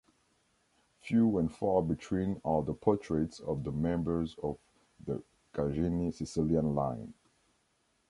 Few 1.01 1.37
and 1.37 1.53
far 1.53 1.83
between 1.83 2.41
are 2.43 2.63
the 2.63 2.73
portraits 2.73 3.39
of 3.39 3.63
the 3.63 3.71
members 3.71 4.35
of 4.41 4.57
the 5.05 5.21
Gagini’s 5.53 6.15
Sicilian 6.17 6.73
line. 6.73 7.13